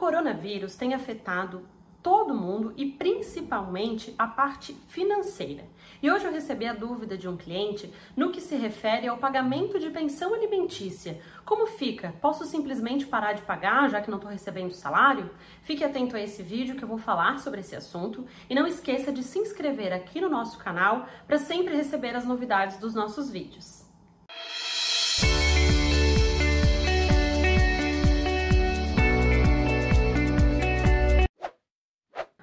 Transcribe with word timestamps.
coronavírus 0.00 0.76
tem 0.76 0.94
afetado 0.94 1.62
todo 2.02 2.34
mundo 2.34 2.72
e 2.74 2.86
principalmente 2.86 4.14
a 4.16 4.26
parte 4.26 4.72
financeira. 4.88 5.64
E 6.02 6.10
hoje 6.10 6.24
eu 6.24 6.32
recebi 6.32 6.64
a 6.64 6.72
dúvida 6.72 7.18
de 7.18 7.28
um 7.28 7.36
cliente 7.36 7.92
no 8.16 8.30
que 8.30 8.40
se 8.40 8.56
refere 8.56 9.06
ao 9.06 9.18
pagamento 9.18 9.78
de 9.78 9.90
pensão 9.90 10.32
alimentícia. 10.32 11.20
Como 11.44 11.66
fica? 11.66 12.14
Posso 12.18 12.46
simplesmente 12.46 13.04
parar 13.04 13.34
de 13.34 13.42
pagar 13.42 13.90
já 13.90 14.00
que 14.00 14.08
não 14.08 14.16
estou 14.16 14.32
recebendo 14.32 14.72
salário? 14.72 15.28
Fique 15.60 15.84
atento 15.84 16.16
a 16.16 16.20
esse 16.20 16.42
vídeo 16.42 16.76
que 16.76 16.82
eu 16.82 16.88
vou 16.88 16.96
falar 16.96 17.38
sobre 17.38 17.60
esse 17.60 17.76
assunto 17.76 18.24
e 18.48 18.54
não 18.54 18.66
esqueça 18.66 19.12
de 19.12 19.22
se 19.22 19.38
inscrever 19.38 19.92
aqui 19.92 20.18
no 20.18 20.30
nosso 20.30 20.58
canal 20.58 21.06
para 21.26 21.36
sempre 21.36 21.76
receber 21.76 22.16
as 22.16 22.24
novidades 22.24 22.78
dos 22.78 22.94
nossos 22.94 23.30
vídeos. 23.30 23.89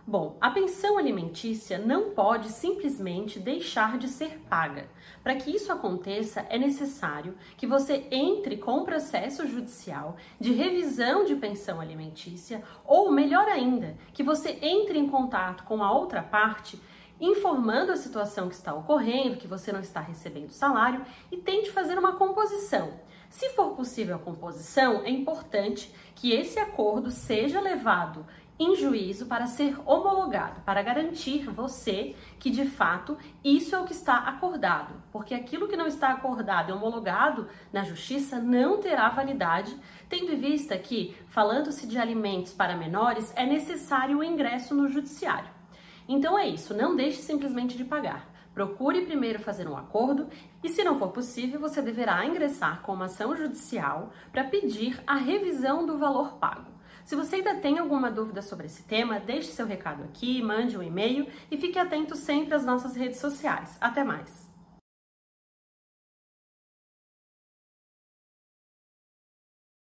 Bom, 0.09 0.37
a 0.39 0.49
pensão 0.49 0.97
alimentícia 0.97 1.77
não 1.77 2.11
pode 2.11 2.47
simplesmente 2.47 3.41
deixar 3.41 3.97
de 3.97 4.07
ser 4.07 4.39
paga. 4.49 4.87
Para 5.21 5.35
que 5.35 5.53
isso 5.53 5.69
aconteça, 5.69 6.45
é 6.49 6.57
necessário 6.57 7.35
que 7.57 7.67
você 7.67 8.07
entre 8.09 8.55
com 8.55 8.77
o 8.77 8.85
processo 8.85 9.45
judicial 9.45 10.15
de 10.39 10.53
revisão 10.53 11.25
de 11.25 11.35
pensão 11.35 11.81
alimentícia, 11.81 12.63
ou 12.85 13.11
melhor 13.11 13.49
ainda, 13.49 13.97
que 14.13 14.23
você 14.23 14.57
entre 14.61 14.97
em 14.97 15.09
contato 15.09 15.65
com 15.65 15.83
a 15.83 15.91
outra 15.91 16.23
parte 16.23 16.81
informando 17.19 17.91
a 17.91 17.97
situação 17.97 18.47
que 18.47 18.55
está 18.55 18.73
ocorrendo, 18.73 19.35
que 19.35 19.47
você 19.47 19.73
não 19.73 19.81
está 19.81 19.99
recebendo 19.99 20.51
salário 20.51 21.03
e 21.29 21.35
tente 21.35 21.69
fazer 21.69 21.99
uma 21.99 22.15
composição. 22.15 22.93
Se 23.29 23.49
for 23.49 23.75
possível 23.75 24.15
a 24.15 24.19
composição, 24.19 25.01
é 25.03 25.09
importante 25.09 25.93
que 26.15 26.31
esse 26.31 26.59
acordo 26.59 27.11
seja 27.11 27.59
levado 27.59 28.25
em 28.59 28.75
juízo 28.75 29.27
para 29.27 29.45
ser 29.45 29.77
homologado, 29.85 30.61
para 30.61 30.81
garantir 30.81 31.47
você 31.49 32.15
que 32.39 32.49
de 32.49 32.65
fato 32.65 33.17
isso 33.43 33.75
é 33.75 33.79
o 33.79 33.85
que 33.85 33.93
está 33.93 34.17
acordado, 34.17 34.95
porque 35.11 35.33
aquilo 35.33 35.67
que 35.67 35.77
não 35.77 35.87
está 35.87 36.11
acordado 36.11 36.69
e 36.69 36.73
homologado 36.73 37.47
na 37.71 37.83
justiça 37.83 38.39
não 38.39 38.79
terá 38.79 39.09
validade, 39.09 39.77
tendo 40.09 40.31
em 40.31 40.37
vista 40.37 40.77
que, 40.77 41.15
falando-se 41.27 41.85
de 41.85 41.97
alimentos 41.97 42.53
para 42.53 42.75
menores, 42.75 43.31
é 43.35 43.45
necessário 43.45 44.19
o 44.19 44.23
ingresso 44.23 44.73
no 44.73 44.87
judiciário. 44.87 45.49
Então 46.07 46.37
é 46.37 46.47
isso, 46.47 46.73
não 46.73 46.95
deixe 46.95 47.21
simplesmente 47.21 47.77
de 47.77 47.83
pagar. 47.83 48.33
Procure 48.53 49.05
primeiro 49.05 49.37
fazer 49.37 49.67
um 49.67 49.77
acordo 49.77 50.27
e, 50.63 50.69
se 50.69 50.83
não 50.83 50.97
for 50.97 51.09
possível, 51.09 51.59
você 51.59 51.79
deverá 51.79 52.25
ingressar 52.25 52.81
com 52.81 52.93
uma 52.93 53.05
ação 53.05 53.35
judicial 53.35 54.11
para 54.31 54.45
pedir 54.45 54.99
a 55.05 55.13
revisão 55.13 55.85
do 55.85 55.95
valor 55.95 56.37
pago. 56.39 56.76
Se 57.07 57.15
você 57.15 57.37
ainda 57.37 57.55
tem 57.55 57.79
alguma 57.79 58.11
dúvida 58.11 58.41
sobre 58.41 58.65
esse 58.65 58.83
tema, 58.83 59.17
deixe 59.17 59.53
seu 59.53 59.65
recado 59.65 60.03
aqui, 60.03 60.41
mande 60.41 60.77
um 60.77 60.83
e-mail 60.83 61.25
e 61.49 61.55
fique 61.55 61.79
atento 61.79 62.17
sempre 62.17 62.53
às 62.53 62.65
nossas 62.65 62.97
redes 62.97 63.21
sociais. 63.21 63.77
Até 63.79 64.03
mais! 64.03 64.46